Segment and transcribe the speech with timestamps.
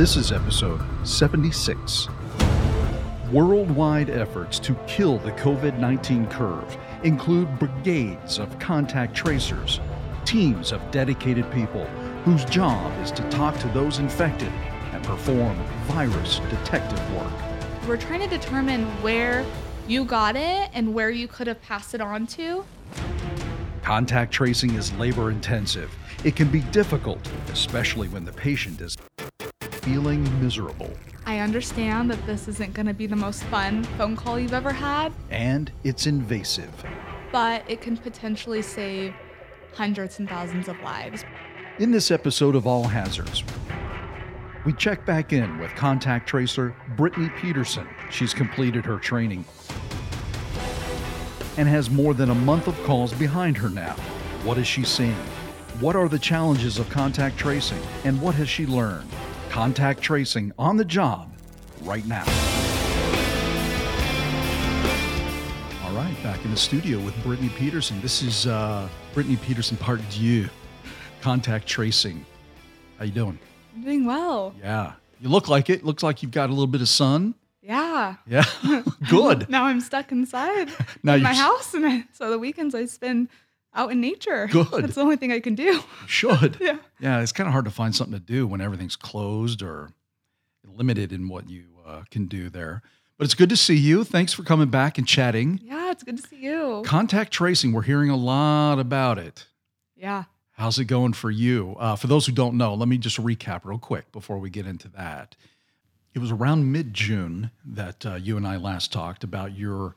[0.00, 2.08] This is episode 76.
[3.30, 9.78] Worldwide efforts to kill the COVID 19 curve include brigades of contact tracers,
[10.24, 11.84] teams of dedicated people
[12.24, 14.50] whose job is to talk to those infected
[14.94, 15.54] and perform
[15.88, 17.86] virus detective work.
[17.86, 19.44] We're trying to determine where
[19.86, 22.64] you got it and where you could have passed it on to.
[23.82, 25.94] Contact tracing is labor intensive.
[26.24, 28.96] It can be difficult, especially when the patient is
[29.84, 30.90] feeling miserable.
[31.26, 34.72] I understand that this isn't going to be the most fun phone call you've ever
[34.72, 36.70] had, And it's invasive.
[37.32, 39.14] but it can potentially save
[39.74, 41.24] hundreds and thousands of lives.
[41.78, 43.44] In this episode of All Hazards,
[44.64, 47.86] we check back in with contact tracer Brittany Peterson.
[48.10, 49.44] She's completed her training
[51.56, 53.94] and has more than a month of calls behind her now.
[54.44, 55.14] What is she seeing?
[55.80, 57.80] What are the challenges of contact tracing?
[58.04, 59.08] And what has she learned?
[59.50, 61.32] Contact tracing on the job
[61.82, 62.24] right now.
[65.84, 68.00] All right, back in the studio with Brittany Peterson.
[68.00, 70.48] This is uh, Brittany Peterson Part Deux,
[71.20, 72.24] contact tracing.
[72.98, 73.38] How you doing?
[73.74, 74.54] I'm doing well.
[74.62, 75.84] Yeah, you look like it.
[75.84, 77.34] Looks like you've got a little bit of sun.
[77.60, 78.14] Yeah.
[78.28, 78.44] Yeah,
[79.10, 79.48] good.
[79.50, 80.70] Now I'm stuck inside
[81.02, 83.28] Now in my house, and I, so the weekends I spend
[83.74, 84.46] out in nature.
[84.50, 84.66] Good.
[84.84, 85.62] That's the only thing I can do.
[85.64, 86.56] You should.
[86.60, 86.78] Yeah.
[87.00, 89.90] Yeah, it's kind of hard to find something to do when everything's closed or
[90.66, 92.82] limited in what you uh, can do there.
[93.16, 94.04] But it's good to see you.
[94.04, 95.60] Thanks for coming back and chatting.
[95.62, 96.82] Yeah, it's good to see you.
[96.84, 99.46] Contact tracing, we're hearing a lot about it.
[99.96, 100.24] Yeah.
[100.52, 101.76] How's it going for you?
[101.78, 104.66] Uh, for those who don't know, let me just recap real quick before we get
[104.66, 105.36] into that.
[106.14, 109.94] It was around mid June that uh, you and I last talked about your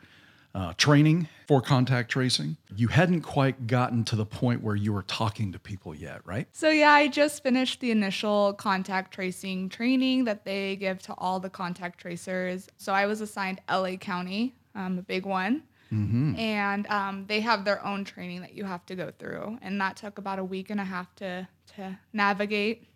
[0.56, 2.58] uh, training for contact tracing.
[2.76, 6.48] You hadn't quite gotten to the point where you were talking to people yet, right?
[6.52, 11.40] So yeah, I just finished the initial contact tracing training that they give to all
[11.40, 12.68] the contact tracers.
[12.78, 16.36] So I was assigned LA County, um, a big one, Mm-hmm.
[16.40, 19.96] and um, they have their own training that you have to go through, and that
[19.96, 22.88] took about a week and a half to to navigate.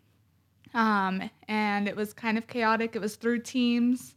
[0.73, 2.95] Um, and it was kind of chaotic.
[2.95, 4.15] It was through teams,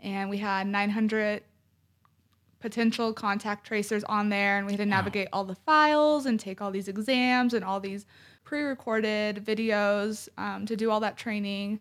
[0.00, 1.42] and we had 900
[2.64, 6.62] potential contact tracers on there, and we had to navigate all the files and take
[6.62, 8.06] all these exams and all these
[8.42, 11.78] pre-recorded videos um, to do all that training.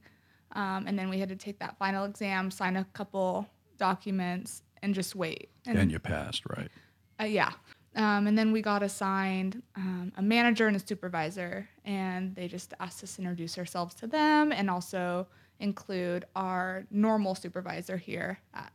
[0.51, 4.93] Um, and then we had to take that final exam, sign a couple documents, and
[4.93, 5.51] just wait.
[5.65, 6.69] And you passed, right?
[7.17, 7.53] Uh, yeah.
[7.95, 12.73] Um, and then we got assigned um, a manager and a supervisor, and they just
[12.81, 15.27] asked us to introduce ourselves to them and also
[15.61, 18.73] include our normal supervisor here at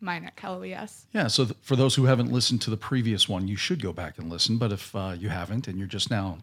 [0.00, 1.06] mine at Cal OES.
[1.12, 1.26] Yeah.
[1.28, 4.18] So th- for those who haven't listened to the previous one, you should go back
[4.18, 4.58] and listen.
[4.58, 6.38] But if uh, you haven't and you're just now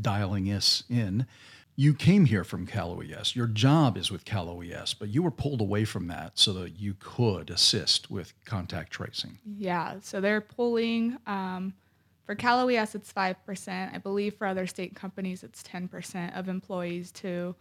[0.00, 1.26] dialing us in,
[1.74, 3.34] you came here from Cal OES.
[3.34, 6.78] Your job is with Cal OES, but you were pulled away from that so that
[6.78, 9.38] you could assist with contact tracing.
[9.44, 11.72] Yeah, so they're pulling um,
[12.24, 13.94] for Cal OES, it's 5%.
[13.94, 17.54] I believe for other state companies, it's 10% of employees to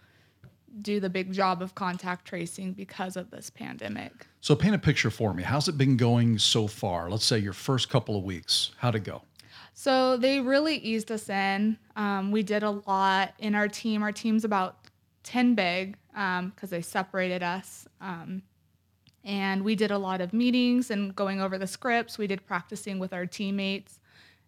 [0.81, 4.27] do the big job of contact tracing because of this pandemic.
[4.39, 5.43] So paint a picture for me.
[5.43, 7.09] How's it been going so far?
[7.09, 8.71] Let's say your first couple of weeks.
[8.77, 9.23] How'd it go?
[9.73, 11.77] So they really eased us in.
[11.95, 14.03] Um, we did a lot in our team.
[14.03, 14.77] Our team's about
[15.23, 17.87] 10 big because they separated us.
[17.99, 18.43] Um,
[19.23, 22.17] and we did a lot of meetings and going over the scripts.
[22.17, 23.99] We did practicing with our teammates.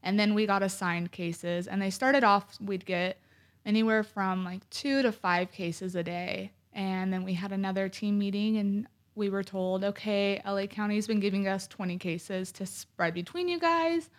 [0.01, 1.67] And then we got assigned cases.
[1.67, 3.17] And they started off, we'd get
[3.66, 6.51] anywhere from like two to five cases a day.
[6.74, 11.19] And then we had another team meeting and we were told, okay, LA County's been
[11.19, 14.09] giving us 20 cases to spread between you guys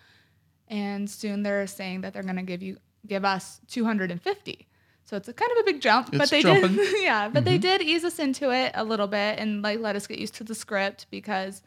[0.68, 4.66] and soon they're saying that they're going to give you give us 250
[5.02, 6.76] so it's a kind of a big jump It's but they jumping.
[6.76, 7.62] did yeah but they mm-hmm.
[7.62, 10.44] did ease us into it a little bit and like let us get used to
[10.44, 11.62] the script because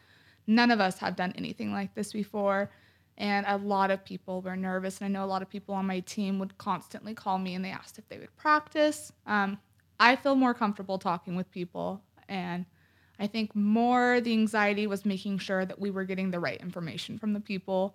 [0.46, 2.70] none of us have done anything like this before
[3.18, 5.86] and a lot of people were nervous and i know a lot of people on
[5.86, 9.58] my team would constantly call me and they asked if they would practice um,
[10.00, 12.64] i feel more comfortable talking with people and
[13.18, 17.18] i think more the anxiety was making sure that we were getting the right information
[17.18, 17.94] from the people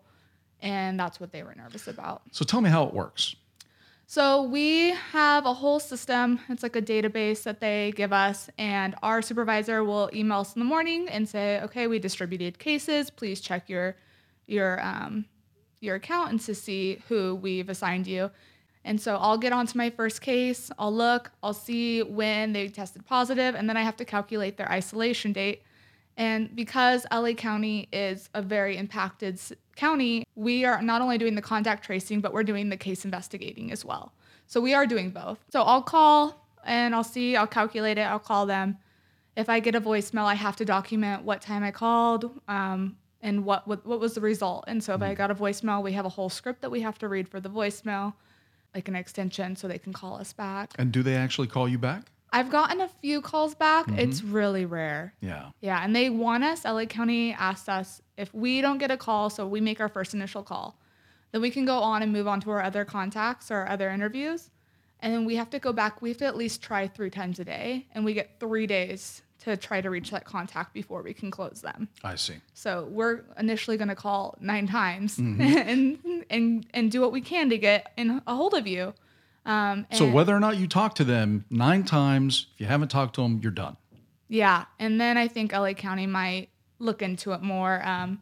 [0.63, 2.23] and that's what they were nervous about.
[2.31, 3.35] So tell me how it works.
[4.07, 6.39] So we have a whole system.
[6.49, 10.59] It's like a database that they give us, and our supervisor will email us in
[10.59, 13.09] the morning and say, "Okay, we distributed cases.
[13.09, 13.95] Please check your
[14.47, 15.25] your um,
[15.79, 18.31] your account to see who we've assigned you."
[18.85, 20.69] And so I'll get onto my first case.
[20.77, 21.31] I'll look.
[21.41, 25.63] I'll see when they tested positive, and then I have to calculate their isolation date.
[26.17, 29.39] And because LA County is a very impacted
[29.75, 33.71] county, we are not only doing the contact tracing, but we're doing the case investigating
[33.71, 34.13] as well.
[34.45, 35.39] So we are doing both.
[35.51, 38.77] So I'll call and I'll see, I'll calculate it, I'll call them.
[39.35, 43.45] If I get a voicemail, I have to document what time I called um, and
[43.45, 44.65] what, what what was the result.
[44.67, 46.99] And so if I got a voicemail, we have a whole script that we have
[46.99, 48.13] to read for the voicemail,
[48.75, 50.73] like an extension, so they can call us back.
[50.77, 52.11] And do they actually call you back?
[52.33, 53.85] I've gotten a few calls back.
[53.85, 53.99] Mm-hmm.
[53.99, 55.13] It's really rare.
[55.21, 55.49] Yeah.
[55.61, 56.65] Yeah, and they want us.
[56.65, 60.13] LA County asked us if we don't get a call, so we make our first
[60.13, 60.77] initial call,
[61.31, 64.49] then we can go on and move on to our other contacts or other interviews,
[64.99, 66.01] and then we have to go back.
[66.01, 69.21] We have to at least try three times a day, and we get three days
[69.43, 71.87] to try to reach that contact before we can close them.
[72.03, 72.35] I see.
[72.53, 75.41] So we're initially going to call nine times Mm-hmm.
[75.69, 78.93] and and and do what we can to get in a hold of you.
[79.45, 83.15] Um, So whether or not you talk to them nine times, if you haven't talked
[83.15, 83.75] to them, you're done.
[84.29, 86.49] Yeah, and then I think LA County might
[86.79, 87.85] look into it more.
[87.85, 88.21] Um,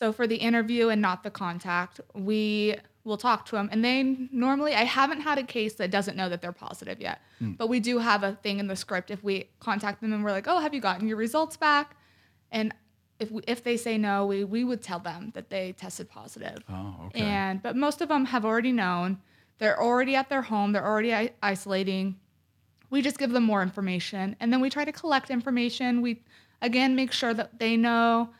[0.00, 4.02] so for the interview and not the contact, we will talk to them, and they
[4.30, 7.56] normally I haven't had a case that doesn't know that they're positive yet, mm.
[7.56, 10.32] but we do have a thing in the script if we contact them and we're
[10.32, 11.96] like, oh, have you gotten your results back?
[12.52, 12.74] And
[13.18, 16.62] if we, if they say no, we we would tell them that they tested positive.
[16.68, 17.20] Oh, okay.
[17.20, 19.18] And but most of them have already known.
[19.58, 20.72] They're already at their home.
[20.72, 22.18] They're already I- isolating.
[22.90, 26.02] We just give them more information, and then we try to collect information.
[26.02, 26.22] We
[26.60, 28.30] again make sure that they know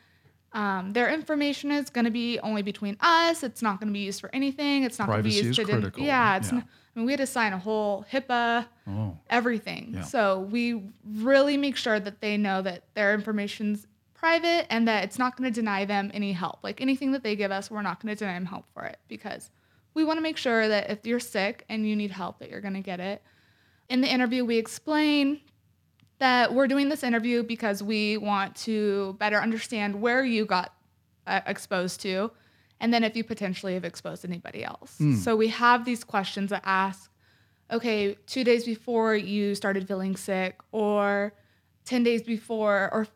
[0.53, 3.43] um, their information is going to be only between us.
[3.43, 4.85] It's not going to be used for anything.
[4.85, 6.03] It's not going to be used to critical.
[6.03, 6.37] yeah.
[6.37, 6.59] It's Yeah.
[6.59, 9.93] Not, I mean we had to sign a whole HIPAA oh, everything.
[9.95, 10.03] Yeah.
[10.03, 15.19] So we really make sure that they know that their information's private and that it's
[15.19, 16.59] not going to deny them any help.
[16.63, 18.99] Like anything that they give us, we're not going to deny them help for it
[19.07, 19.51] because
[19.95, 22.61] we want to make sure that if you're sick and you need help that you're
[22.61, 23.23] going to get it.
[23.89, 25.41] In the interview we explain
[26.21, 30.73] that we're doing this interview because we want to better understand where you got
[31.27, 32.31] uh, exposed to
[32.81, 34.97] and then if you potentially have exposed anybody else.
[35.23, 37.11] So we have these questions that ask
[37.73, 41.33] okay, two days before you started feeling sick, or
[41.85, 43.07] 10 days before, or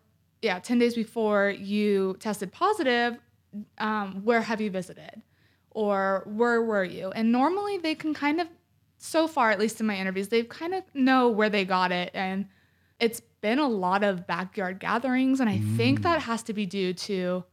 [0.42, 3.18] yeah, 10 days before you tested positive,
[3.78, 5.22] um, where have you visited?
[5.70, 7.10] Or where were you?
[7.10, 8.46] And normally they can kind of,
[8.98, 12.12] so far, at least in my interviews, they kind of know where they got it.
[12.14, 12.46] And
[13.04, 15.38] it's been a lot of backyard gatherings.
[15.38, 16.22] And I think that mm.
[16.22, 17.44] has to be due to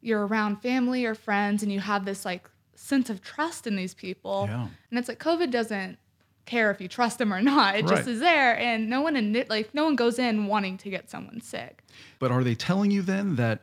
[0.00, 3.94] you're around family or friends and you have this like sense of trust in these
[3.94, 4.46] people.
[4.48, 4.66] Yeah.
[4.90, 5.98] And it's like COVID doesn't
[6.46, 7.76] care if you trust them or not.
[7.76, 7.96] It Right.
[7.96, 11.08] just is there, and no one in like no one goes in wanting to get
[11.08, 11.84] someone sick.
[12.18, 13.60] But are they telling you then that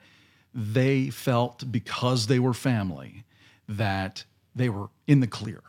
[0.54, 3.26] they felt because they were family
[3.68, 4.24] that
[4.56, 5.62] they were in the clear?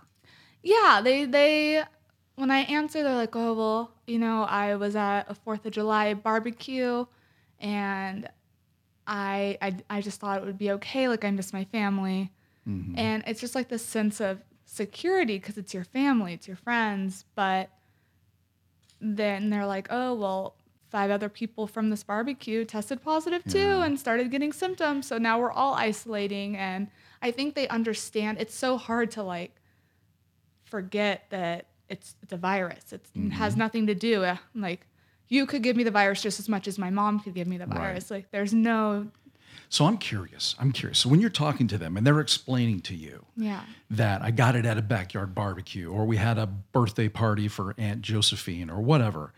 [0.62, 1.82] Yeah, they they
[2.38, 5.72] when I answer, they're like, oh well, you know, I was at a Fourth of
[5.72, 7.04] July barbecue,
[7.60, 8.28] and
[9.06, 11.08] I I I just thought it would be okay.
[11.08, 12.32] Like I miss my family,
[12.66, 12.98] mm-hmm.
[12.98, 17.24] and it's just like this sense of security because it's your family, it's your friends,
[17.34, 17.70] but
[19.00, 20.54] then they're like, oh well.
[20.90, 23.84] Five other people from this barbecue tested positive too Yeah.
[23.84, 25.06] and started getting symptoms.
[25.06, 26.56] So now we're all isolating.
[26.56, 26.88] And
[27.20, 29.54] I think they understand it's so hard to like
[30.64, 32.92] forget that it's it's a virus.
[32.92, 33.58] It's, It has Mm-hmm.
[33.58, 34.86] nothing to do uh, like
[35.28, 37.58] you could give me the virus just as much as my mom could give me
[37.58, 37.78] the Right.
[37.78, 38.10] virus.
[38.10, 39.08] Like there's no
[39.70, 40.54] So I'm curious.
[40.58, 40.98] I'm curious.
[41.00, 43.60] So when you're talking to them and they're explaining to you yeah.
[43.90, 47.74] that I got it at a backyard barbecue or we had a birthday party for
[47.76, 49.32] Aunt Josephine or whatever,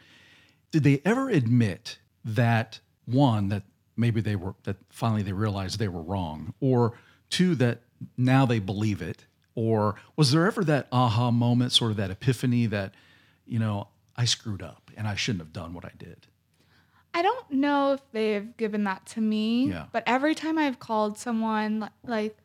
[0.70, 3.64] did they ever admit that one that
[3.96, 6.92] maybe they were that finally they realized they were wrong or
[7.28, 7.80] two that
[8.16, 12.66] now they believe it or was there ever that aha moment sort of that epiphany
[12.66, 12.94] that
[13.46, 16.26] you know I screwed up and I shouldn't have done what I did?
[17.12, 19.86] I don't know if they've given that to me, Yeah.
[19.92, 22.36] but every time I've called someone like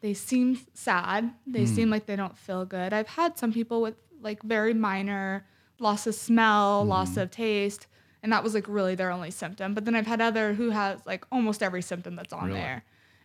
[0.00, 1.74] they seem sad, they Hmm.
[1.74, 2.92] seem like they don't feel good.
[2.92, 5.44] I've had some people with like very minor
[5.80, 7.20] loss of smell, loss Hmm.
[7.20, 7.88] of taste,
[8.22, 9.74] and that was like really their only symptom.
[9.74, 12.60] But then I've had other who has like almost every symptom that's on Really?
[12.60, 12.84] there.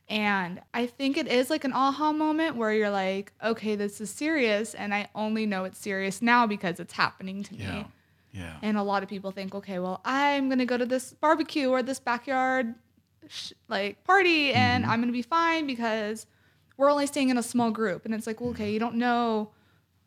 [0.10, 4.10] And I think it is like an aha moment where you're like, okay, this is
[4.10, 7.64] serious, and I only know it's serious now because it's happening to me.
[7.64, 7.84] Yeah.
[8.32, 8.58] Yeah.
[8.62, 11.84] And a lot of people think, okay, well, I'm gonna go to this barbecue or
[11.84, 12.76] this backyard
[13.28, 14.92] sh- like party, and mm-hmm.
[14.92, 16.26] I'm gonna be fine because
[16.78, 18.06] we're only staying in a small group.
[18.06, 19.50] And it's like, well, okay, you don't know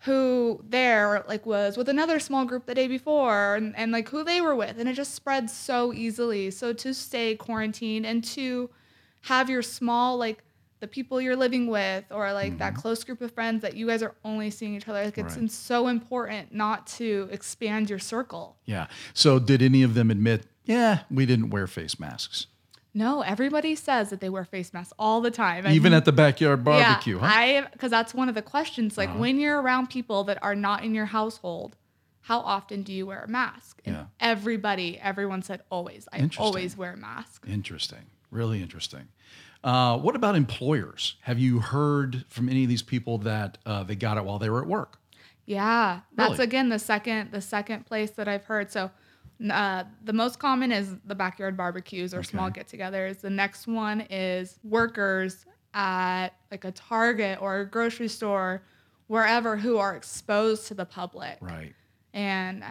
[0.04, 4.24] who there like was with another small group the day before, and, and like who
[4.24, 6.50] they were with, and it just spreads so easily.
[6.50, 8.70] So to stay quarantined and to
[9.22, 10.42] have your small like
[10.80, 14.02] the people you're living with or like that close group of friends that you guys
[14.02, 15.50] are only seeing each other like it's Right.
[15.50, 18.86] so important not to expand your circle Yeah.
[19.12, 22.46] So did any of them admit, yeah, we didn't wear face masks?
[22.94, 25.64] No, everybody says that they wear face masks all the time.
[25.68, 27.34] Even at the backyard barbecue, yeah, huh?
[27.34, 28.96] I because that's one of the questions.
[28.98, 29.18] Like Uh-huh.
[29.18, 31.76] when you're around people that are not in your household,
[32.22, 33.80] how often do you wear a mask?
[33.84, 34.04] And Yeah.
[34.18, 36.08] everybody, everyone said always.
[36.12, 37.44] I always wear a mask.
[37.48, 38.06] Interesting.
[38.30, 39.08] Really interesting.
[39.62, 41.16] Uh, what about employers?
[41.22, 44.48] Have you heard from any of these people that uh, they got it while they
[44.48, 44.98] were at work?
[45.46, 46.44] Yeah, that's Really?
[46.44, 48.70] again the second the second place that I've heard.
[48.70, 48.90] So
[49.50, 53.20] uh, the most common is the backyard barbecues or small get-togethers.
[53.20, 55.44] The next one is workers
[55.74, 58.62] at like a Target or a grocery store,
[59.08, 61.74] wherever who are exposed to the public, Right.
[62.12, 62.62] and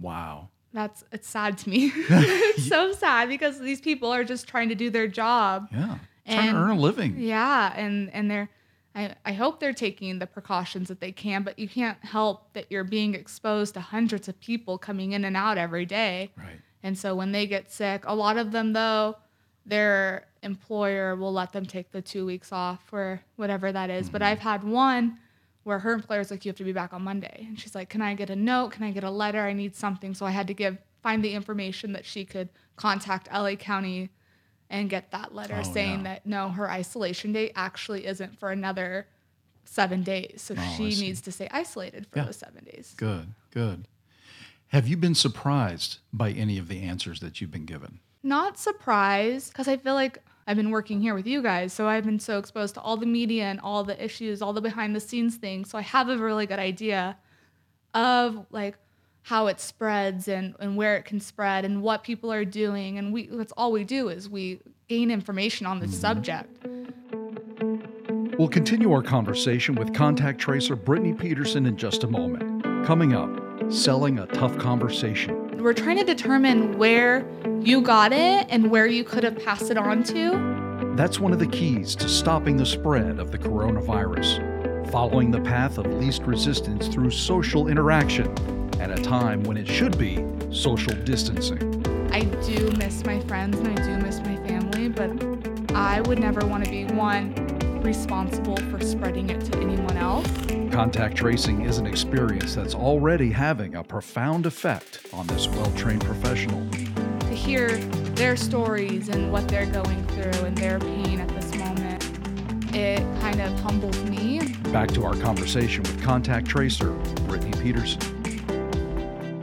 [0.00, 0.48] Wow.
[0.72, 1.92] That's it's sad to me.
[1.96, 5.68] it's so sad because these people are just trying to do their job.
[5.72, 5.98] Yeah.
[6.26, 7.16] Trying And- to earn a living.
[7.18, 8.48] Yeah, and and they're
[8.94, 12.66] I, I hope they're taking the precautions that they can, but you can't help that
[12.70, 16.30] you're being exposed to hundreds of people coming in and out every day.
[16.36, 16.60] Right.
[16.82, 19.16] And so when they get sick, a lot of them though,
[19.64, 24.10] their employer will let them take the two weeks off or whatever that is.
[24.10, 24.32] But mm-hmm.
[24.32, 25.18] I've had one
[25.64, 27.44] where her employer's like, you have to be back on Monday.
[27.48, 28.72] And she's like, Can I get a note?
[28.72, 29.40] Can I get a letter?
[29.40, 30.14] I need something.
[30.14, 34.10] So I had to give find the information that she could contact LA County
[34.70, 36.14] and get that letter Oh, saying yeah.
[36.14, 39.06] that no, her isolation date actually isn't for another
[39.64, 40.42] seven days.
[40.42, 42.24] So Oh, she needs to stay isolated for Yeah.
[42.26, 42.94] those seven days.
[42.96, 43.34] Good.
[43.50, 43.86] Good.
[44.68, 48.00] Have you been surprised by any of the answers that you've been given?
[48.24, 51.72] not surprised because I feel like I've been working here with you guys.
[51.72, 54.60] So I've been so exposed to all the media and all the issues, all the
[54.60, 55.70] behind the scenes things.
[55.70, 57.16] So I have a really good idea
[57.94, 58.76] of like
[59.22, 62.98] how it spreads and, and where it can spread and what people are doing.
[62.98, 66.66] And we that's all we do is we gain information on this subject.
[68.38, 72.64] We'll continue our conversation with contact tracer Brittany Peterson in just a moment.
[72.84, 73.30] Coming up,
[73.70, 75.51] selling a tough conversation.
[75.62, 77.24] We're trying to determine where
[77.60, 80.94] you got it and where you could have passed it on to.
[80.96, 84.90] That's one of the keys to stopping the spread of the coronavirus.
[84.90, 88.26] Following the path of least resistance through social interaction
[88.80, 91.86] at a time when it should be social distancing.
[92.12, 95.12] I do miss my friends and I do miss my family, but
[95.76, 97.34] I would never want to be one
[97.82, 100.28] responsible for spreading it to anyone else.
[100.72, 106.02] Contact tracing is an experience that's already having a profound effect on this well trained
[106.02, 106.66] professional.
[106.70, 107.76] To hear
[108.14, 112.02] their stories and what they're going through and their pain at this moment,
[112.74, 114.54] it kind of humbles me.
[114.72, 116.92] Back to our conversation with contact tracer
[117.28, 118.00] Brittany Peterson.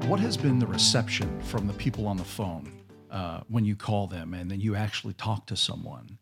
[0.10, 2.72] What has been the reception from the people on the phone
[3.12, 6.18] uh, when you call them and then you actually talk to someone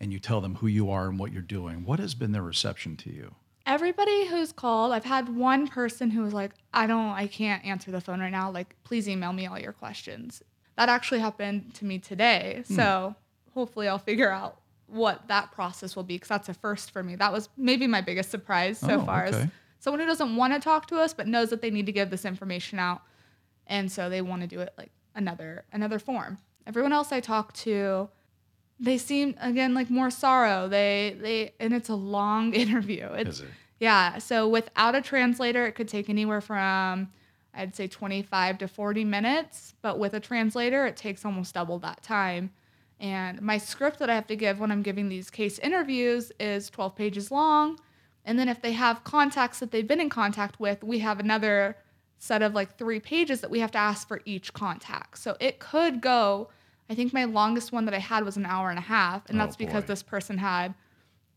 [0.00, 1.86] and you tell them who you are and what you're doing?
[1.86, 3.34] What has been their reception to you?
[3.70, 7.92] Everybody who's called, I've had one person who was like, I don't, I can't answer
[7.92, 8.50] the phone right now.
[8.50, 10.42] Like, please email me all your questions.
[10.76, 12.64] That actually happened to me today.
[12.66, 12.74] Hmm.
[12.74, 13.14] So
[13.54, 17.14] hopefully I'll figure out what that process will be because that's a first for me.
[17.14, 19.36] That was maybe my biggest surprise so Oh, far is
[19.78, 22.10] someone who doesn't want to talk to us but knows that they need to give
[22.10, 23.02] this information out.
[23.68, 26.38] And so they want to do it like another another form.
[26.66, 28.08] Everyone else I talk to,
[28.80, 30.68] they seem again like more sorrow.
[30.68, 33.06] They they and it's a long interview.
[33.12, 33.48] It's Is it?
[33.78, 34.18] yeah.
[34.18, 37.10] So without a translator, it could take anywhere from
[37.54, 42.02] I'd say 25 to 40 minutes, but with a translator, it takes almost double that
[42.02, 42.50] time.
[43.00, 46.70] And my script that I have to give when I'm giving these case interviews is
[46.70, 47.78] 12 pages long.
[48.24, 51.76] And then if they have contacts that they've been in contact with, we have another
[52.18, 55.18] set of like three pages that we have to ask for each contact.
[55.18, 56.50] So it could go,
[56.90, 59.22] I think my longest one that I had was an hour and a half.
[59.30, 59.86] And Oh, that's because boy.
[59.88, 60.74] this person had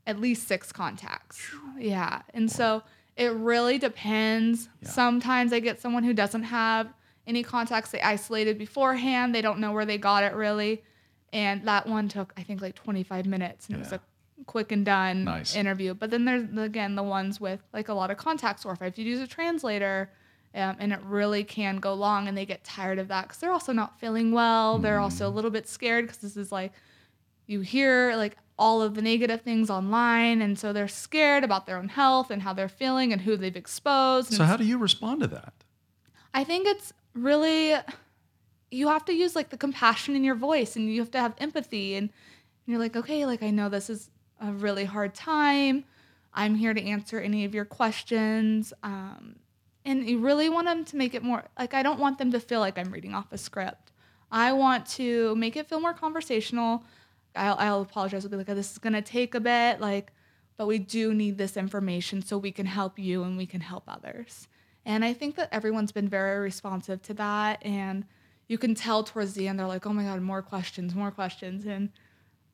[0.07, 1.47] at least six contacts.
[1.77, 2.23] Yeah.
[2.33, 2.81] And so
[3.15, 4.67] it really depends.
[4.81, 4.89] Yeah.
[4.89, 6.91] Sometimes I get someone who doesn't have
[7.27, 9.33] any contacts they isolated beforehand.
[9.33, 10.83] They don't know where they got it really.
[11.31, 13.67] And that one took, I think, like 25 minutes.
[13.67, 14.01] And it was a
[14.45, 15.55] quick and done Nice.
[15.55, 15.93] interview.
[15.93, 18.85] But then there's, again, the ones with like a lot of contacts, or if I
[18.85, 20.11] have to use a translator,
[20.55, 23.51] um, and it really can go long and they get tired of that because they're
[23.51, 24.77] also not feeling well.
[24.79, 25.35] They're also a Mm-hmm.
[25.35, 26.71] little bit scared because this is like,
[27.47, 31.77] you hear like all of the negative things online and so they're scared about their
[31.77, 35.21] own health and how they're feeling and who they've exposed So, how do you respond
[35.21, 35.53] to that?
[36.35, 37.73] i think it's really
[38.71, 41.33] you have to use like the compassion in your voice and you have to have
[41.39, 42.09] empathy and
[42.67, 45.83] you're like okay like i know this is a really hard time
[46.33, 49.35] i'm here to answer any of your questions um,
[49.85, 52.39] and you really want them to make it more like i don't want them to
[52.39, 53.91] feel like i'm reading off a script.
[54.31, 56.83] I want to make it feel more conversational.
[57.35, 60.11] I'll, I'll apologize i'll be like this is to take a bit like
[60.57, 63.83] but we do need this information so we can help you and we can help
[63.87, 64.47] others.
[64.85, 68.05] And i think that everyone's been very responsive to that and
[68.47, 71.65] you can tell towards the end they're like oh my god more questions more questions
[71.65, 71.89] and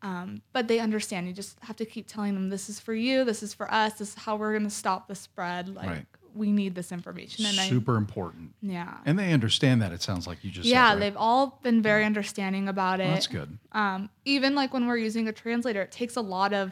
[0.01, 1.27] um, but they understand.
[1.27, 3.93] You just have to keep telling them this is for you this is for us
[3.93, 6.05] this is how we're to stop the spread like Right.
[6.35, 7.45] We need this information.
[7.45, 8.53] And Super important.
[8.61, 8.97] Yeah.
[9.05, 9.91] And they understand that.
[9.91, 10.99] It sounds like you just said, Yeah, right?
[10.99, 13.05] they've all been very understanding about it.
[13.05, 13.57] Well, that's good.
[13.71, 16.71] Um, even like when we're using a translator, it takes a lot of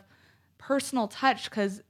[0.57, 1.81] personal touch because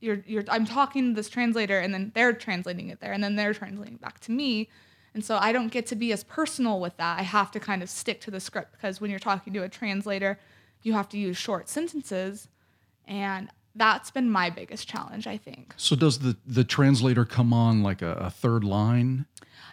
[0.00, 3.36] you're you're I'm talking to this translator and then they're translating it there and then
[3.36, 4.68] they're translating back to me.
[5.14, 7.18] And so I don't get to be as personal with that.
[7.18, 9.68] I have to kind of stick to the script because when you're talking to a
[9.68, 10.38] translator,
[10.82, 12.48] you have to use short sentences.
[13.06, 15.74] And that's been my biggest challenge, I think.
[15.76, 19.26] So does the the translator come on like a, a third line?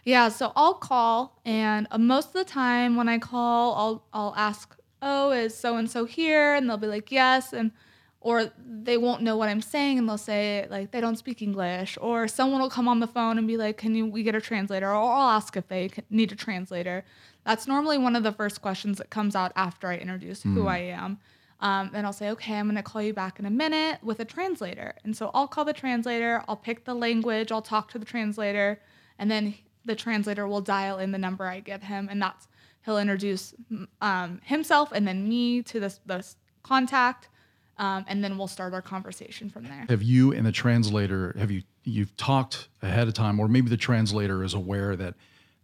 [0.04, 4.36] Yeah, so I'll call, and uh, most of the time when I call, I'll I'll
[4.36, 7.72] ask, "Oh, is so and so here?" And they'll be like, "Yes," and
[8.20, 11.98] or they won't know what I'm saying, and they'll say like they don't speak English,
[12.02, 14.42] or someone will come on the phone and be like, "Can you we get a
[14.42, 17.06] translator?" Or I'll ask if they need a translator.
[17.46, 20.78] That's normally one of the first questions that comes out after I introduce who I
[20.78, 21.20] am.
[21.64, 24.20] Um, and I'll say, okay, I'm going to call you back in a minute with
[24.20, 24.96] a translator.
[25.06, 28.82] And so I'll call the translator, I'll pick the language, I'll talk to the translator,
[29.18, 29.56] and then
[29.86, 32.10] the translator will dial in the number I give him.
[32.12, 32.50] And that's,
[32.84, 33.56] he'll introduce
[34.02, 37.30] um, himself and then me to this, this contact.
[37.78, 39.86] Um, and then we'll start our conversation from there.
[39.88, 43.78] Have you and the translator have you you've talked ahead of time, or maybe the
[43.78, 45.16] translator is aware that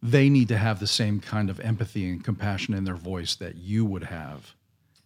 [0.01, 3.57] they need to have the same kind of empathy and compassion in their voice that
[3.57, 4.55] you would have?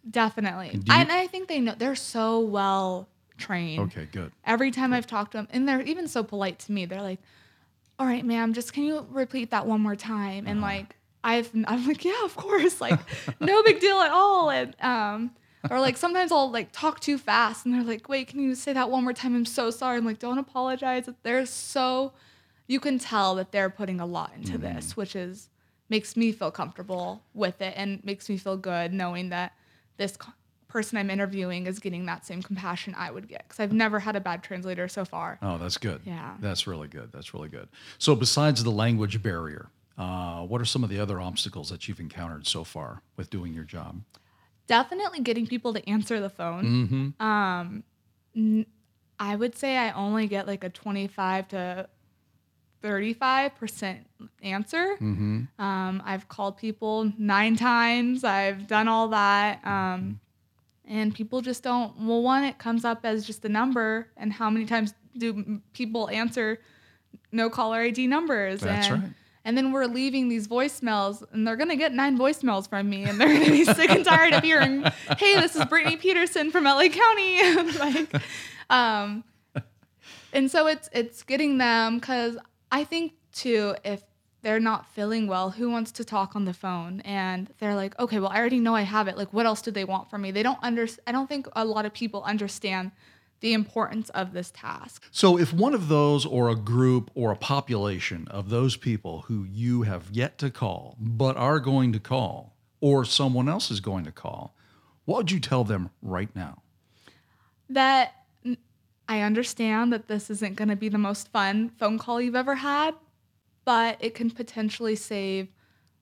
[0.09, 0.71] Definitely.
[0.85, 3.07] you- and I think they know, they're so well
[3.37, 3.81] trained.
[3.91, 4.31] Okay, good.
[4.45, 6.85] every time I've talked to them, and they're even so polite to me.
[6.85, 7.19] They're like,
[7.99, 11.87] "All right, ma'am, just can you repeat that one more time?" And like, I've I'm
[11.87, 12.99] like, "Yeah, of course, like,
[13.39, 15.31] no big deal at all." And um,
[15.69, 18.73] or like sometimes I'll like talk too fast, and they're like, "Wait, can you say
[18.73, 19.35] that one more time?
[19.35, 22.13] I'm so sorry." I'm like, "Don't apologize." They're so,
[22.67, 25.49] you can tell that they're putting a lot into this, which is
[25.89, 29.53] makes me feel comfortable with it and makes me feel good knowing that
[29.97, 30.17] this
[30.67, 34.15] person I'm interviewing is getting that same compassion I would get because I've never had
[34.15, 35.37] a bad translator so far.
[35.41, 36.01] Oh, that's good.
[36.03, 36.35] Yeah.
[36.39, 37.11] That's really good.
[37.11, 37.69] That's really good.
[37.99, 41.99] So, besides the language barrier, uh, what are some of the other obstacles that you've
[41.99, 44.01] encountered so far with doing your job?
[44.65, 47.13] Definitely getting people to answer the phone.
[47.19, 47.25] Mm-hmm.
[47.25, 47.83] Um,
[48.35, 48.65] n-
[49.19, 51.87] I would say I only get like a 25 to
[52.83, 53.99] 35%
[54.41, 54.95] answer.
[54.95, 55.61] Mm-hmm.
[55.61, 58.23] Um, I've called people nine times.
[58.23, 59.65] I've done all that.
[59.65, 60.19] Um,
[60.85, 64.09] and people just don't, well, one, it comes up as just a number.
[64.17, 66.59] And how many times do people answer
[67.31, 68.61] no caller ID numbers?
[68.61, 69.11] That's and, right.
[69.45, 73.19] And then we're leaving these voicemails, and they're gonna get nine voicemails from me, and
[73.19, 74.85] they're gonna be sick and tired of hearing,
[75.17, 78.21] "Hey, this is Brittany Peterson from LA County." like,
[78.69, 79.25] um,
[80.31, 82.37] and so it's it's getting them because
[82.73, 84.01] I think too if
[84.41, 86.99] they're not feeling well, who wants to talk on the phone?
[87.01, 89.17] And they're like, okay, well, I already know I have it.
[89.17, 90.31] Like, what else do they want from me?
[90.31, 90.87] They don't under.
[91.07, 92.91] I don't think a lot of people understand
[93.39, 95.03] the importance of this task.
[95.11, 99.45] So, if one of those, or a group, or a population of those people who
[99.45, 104.03] you have yet to call, but are going to call, or someone else is going
[104.05, 104.55] to call,
[105.05, 106.63] what would you tell them right now?
[107.69, 108.13] that
[109.07, 112.55] I understand that this isn't going to be the most fun phone call you've ever
[112.55, 112.95] had,
[113.65, 115.49] but it can potentially save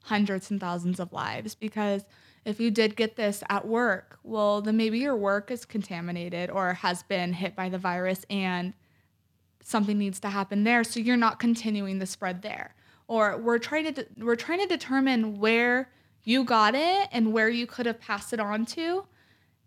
[0.03, 2.05] hundreds and thousands of lives because
[2.43, 6.73] if you did get this at work, well, then maybe your work is contaminated or
[6.73, 8.73] has been hit by the virus and
[9.63, 12.73] something needs to happen there so you're not continuing the spread there.
[13.07, 15.91] Or we're trying to we're trying to determine where
[16.23, 19.05] you got it and where you could have passed it on to.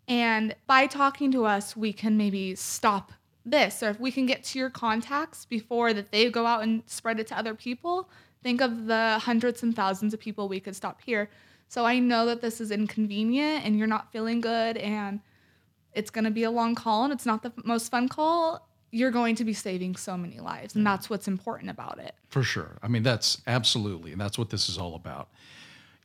[0.09, 3.13] And by talking to us, we can maybe stop
[3.45, 3.83] this.
[3.83, 7.21] Or if we can get to your contacts before that they go out and spread
[7.21, 8.09] it to other people,
[8.43, 11.31] think of the hundreds and thousands of people we could stop here.
[11.69, 15.21] So I know that this is inconvenient and you're not feeling good and
[15.93, 18.69] it's going to be a long call and it's not the most fun call.
[18.91, 20.77] You're going to be saving so many lives.
[20.77, 22.15] And that's what's important about it.
[22.29, 22.79] For sure.
[22.83, 25.29] I mean, that's absolutely, and that's what this is all about.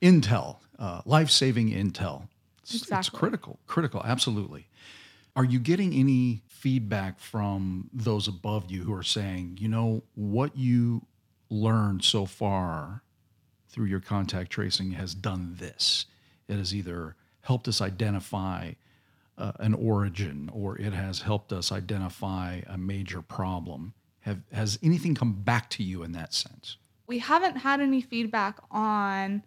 [0.01, 2.27] Intel, uh, life saving intel.
[2.63, 4.67] It's, it's critical, critical, absolutely.
[5.39, 10.57] Are you getting any feedback from those above you who are saying, you know, what
[10.57, 11.05] you
[11.49, 13.03] learned so far
[13.69, 16.07] through your contact tracing has done this?
[16.49, 18.73] It has either helped us identify
[19.37, 23.93] uh, an origin or it has helped us identify a major problem.
[24.23, 26.75] Have, has anything come back to you in that sense?
[27.07, 29.43] We haven't had any feedback on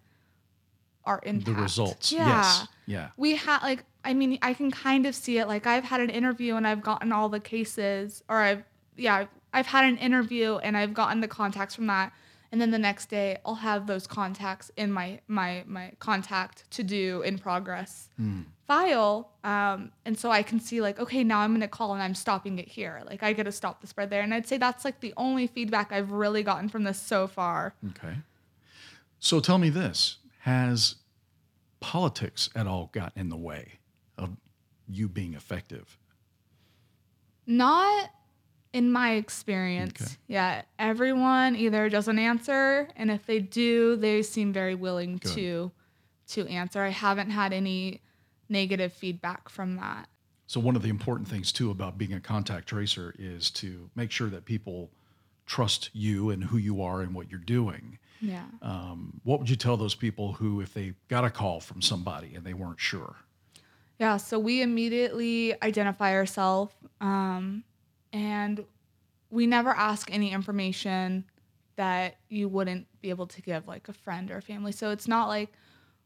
[1.05, 1.45] our impact.
[1.45, 2.11] The results.
[2.11, 2.27] Yeah.
[2.27, 2.67] Yes.
[2.85, 3.09] Yeah.
[3.15, 6.09] we had like i mean i can kind of see it like i've had an
[6.09, 8.63] interview and i've gotten all the cases or i've
[8.97, 12.11] yeah I've, had an interview and i've gotten the contacts from that
[12.51, 16.83] and then the next day I'll have those contacts in my my my contact to
[16.83, 18.09] do in progress
[18.67, 22.15] file, um, and so I can see like, okay, now I'm gonna call and I'm
[22.15, 23.01] stopping it here.
[23.05, 25.91] Like I gotta stop the spread there, and I'd say that's like the only feedback
[25.91, 27.73] I've really gotten from this so far.
[27.89, 28.15] Okay.
[29.19, 30.95] So tell me this has
[31.79, 33.79] politics at all gotten in the way
[34.17, 34.35] of
[34.89, 35.97] you being effective?
[37.47, 38.09] Not
[38.73, 40.01] in my experience.
[40.01, 40.11] Okay.
[40.27, 45.31] Yeah, everyone either doesn't answer, and if they do, they seem very willing Good.
[45.33, 45.71] to
[46.27, 46.81] to answer.
[46.81, 48.01] I haven't had any
[48.49, 50.09] negative feedback from that.
[50.47, 54.11] So, one of the important things, too, about being a contact tracer is to make
[54.11, 54.91] sure that people
[55.45, 57.97] trust you and who you are and what you're doing.
[58.23, 58.45] Yeah.
[58.61, 62.35] Um, what would you tell those people who, if they got a call from somebody
[62.35, 63.15] and they weren't sure?
[63.99, 67.63] Yeah, so we immediately identify ourselves um,
[68.13, 68.63] and
[69.29, 71.25] we never ask any information
[71.75, 74.71] that you wouldn't be able to give like a friend or family.
[74.71, 75.51] So it's not like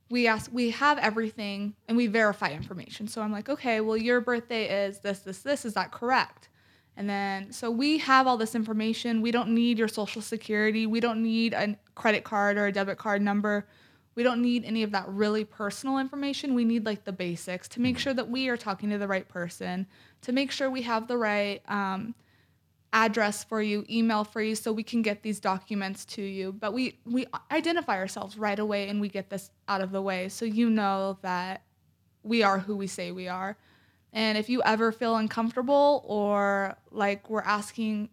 [0.10, 3.08] we ask, we have everything and we verify information.
[3.08, 5.66] So I'm like, okay, well, your birthday is this, this, this.
[5.66, 6.50] Is that correct?
[6.98, 9.22] And then, so we have all this information.
[9.22, 10.88] We don't need your social security.
[10.88, 13.68] We don't need a credit card or a debit card number.
[14.16, 16.56] We don't need any of that really personal information.
[16.56, 19.30] We need like the basics to make sure that we are talking to the right
[19.30, 19.86] person,
[20.24, 22.16] to make sure we have the right um,
[22.94, 26.52] address for you, email for you, so we can get these documents to you.
[26.52, 30.30] But we we identify ourselves right away and we get this out of the way,
[30.30, 31.62] so you know that
[32.24, 33.56] we are who we say we are.
[34.18, 38.10] And if you ever feel uncomfortable or like we're asking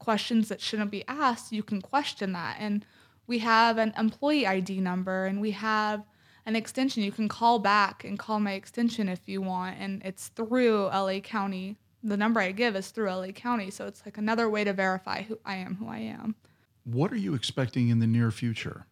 [0.00, 2.56] questions that shouldn't be asked, you can question that.
[2.58, 2.84] And
[3.28, 6.02] we have an employee ID number and we have
[6.46, 7.04] an extension.
[7.04, 9.76] You can call back and call my extension if you want.
[9.78, 11.76] And it's through LA County.
[12.02, 13.70] The number I give is through LA County.
[13.70, 16.34] So it's like another way to verify who I am, who I am.
[16.82, 18.86] What are you expecting in the near future?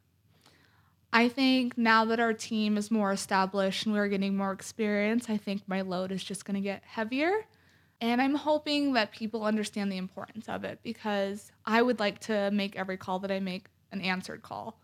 [1.12, 5.37] I think now that our team is more established and we're getting more experience, I
[5.37, 7.33] think my load is just going to get heavier.
[8.01, 12.51] And I'm hoping that people understand the importance of it because I would like to
[12.51, 14.81] make every call that I make an answered call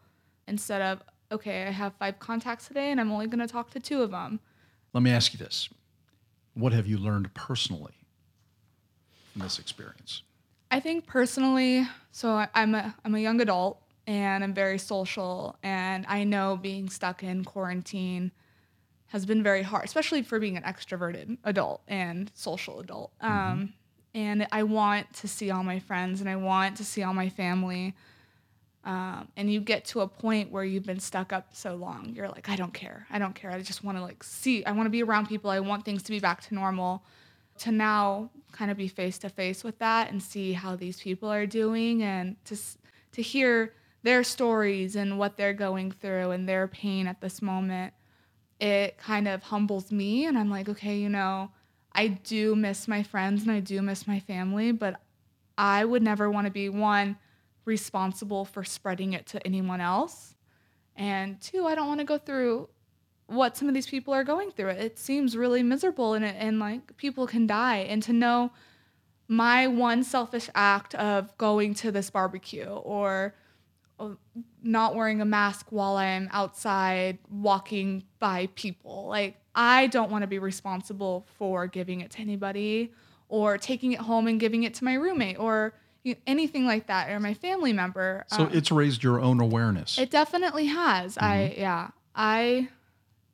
[0.47, 3.81] instead of, okay, I have five contacts today and I'm only going to talk to
[3.81, 4.39] two of them.
[4.93, 5.69] Let me ask you this
[6.55, 7.95] What have you learned personally
[9.33, 10.23] from this experience?
[10.71, 15.59] I think personally, so I- I'm a I'm a young adult and I'm very social
[15.63, 18.33] and I know being stuck in quarantine
[19.09, 23.13] has been very hard, especially for being an extroverted adult and social adult.
[23.21, 23.75] Um,
[24.15, 27.29] and I want to see all my friends and I want to see all my
[27.29, 27.95] family.
[28.83, 32.29] Um, and you get to a point where you've been stuck up so long, you're
[32.29, 33.07] like, I don't care.
[33.11, 33.51] I don't care.
[33.51, 34.65] I just want to like see.
[34.65, 35.51] I want to be around people.
[35.51, 37.05] I want things to be back to normal
[37.59, 41.31] to now kind of be face to face with that and see how these people
[41.31, 42.57] are doing and to
[43.13, 47.93] to hear their stories and what they're going through and their pain at this moment
[48.61, 51.51] it kind of humbles me and I'm like okay you know
[51.93, 55.01] I do miss my friends and I do miss my family but
[55.57, 57.17] I would never want to be one
[57.65, 60.35] responsible for spreading it to anyone else
[60.97, 62.69] and two I don't want to go through
[63.29, 64.71] what some of these people are going through.
[64.71, 67.79] It seems really miserable and, and like people can die.
[67.81, 68.51] And to know
[69.29, 73.35] my one selfish act of going to this barbecue or
[74.63, 80.29] not wearing a mask while I'm outside walking by people, like I don't want to
[80.29, 82.93] be responsible for giving it to anybody
[83.29, 86.87] or taking it home and giving it to my roommate or you know, anything like
[86.87, 88.25] that or my family member.
[88.29, 89.99] So Um, it's raised your own awareness.
[89.99, 91.19] it definitely has.
[91.19, 91.61] I mm-hmm.
[91.61, 91.91] yeah.
[92.15, 92.69] I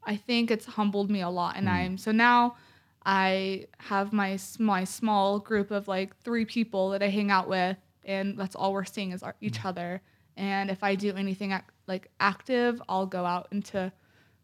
[0.02, 1.72] I think it's humbled me a lot and mm.
[1.72, 2.56] I'm so now
[3.04, 7.76] I have my my small group of like three people that I hang out with
[8.04, 9.66] and that's all we're seeing is our, each mm.
[9.66, 10.02] other.
[10.36, 13.92] And if I do anything ac- like active, I'll go out into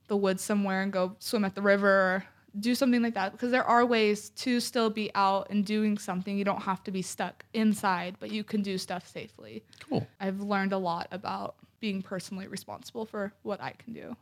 [0.08, 2.24] the woods somewhere and go swim at the river or
[2.58, 6.36] do something like that because there are ways to still be out and doing something.
[6.36, 9.62] You don't have to be stuck inside, but you can do stuff safely.
[9.88, 10.06] cool.
[10.18, 14.16] I've learned a lot about being personally responsible for what I can do.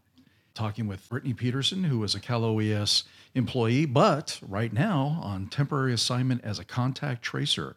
[0.55, 3.05] talking with Brittany Peterson, who is a Cal OES
[3.35, 7.77] employee, but right now on temporary assignment as a contact tracer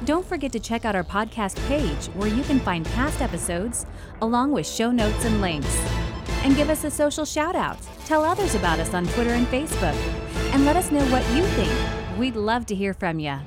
[0.06, 3.86] Don't forget to check out our podcast page where you can find past episodes
[4.22, 5.99] along with show notes and links.
[6.44, 7.80] And give us a social shout out.
[8.06, 9.96] Tell others about us on Twitter and Facebook.
[10.54, 12.18] And let us know what you think.
[12.18, 13.40] We'd love to hear from you.